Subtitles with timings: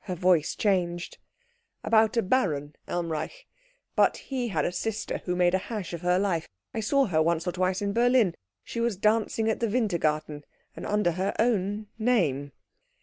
[0.00, 1.16] Her voice changed.
[1.82, 3.46] "About a Baron Elmreich.
[3.96, 6.46] But he had a sister who made a hash of her life.
[6.74, 8.34] I saw her once or twice in Berlin.
[8.62, 10.44] She was dancing at the Wintergarten,
[10.76, 12.52] and under her own name."